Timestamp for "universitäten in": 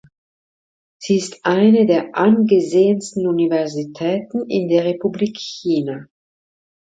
3.27-4.67